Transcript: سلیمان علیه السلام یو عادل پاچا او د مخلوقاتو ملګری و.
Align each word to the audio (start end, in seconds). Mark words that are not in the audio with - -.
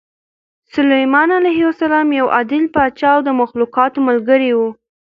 سلیمان 0.75 1.29
علیه 1.39 1.65
السلام 1.71 2.07
یو 2.19 2.27
عادل 2.35 2.63
پاچا 2.73 3.09
او 3.15 3.21
د 3.27 3.29
مخلوقاتو 3.41 3.97
ملګری 4.07 4.51
و. 4.53 4.59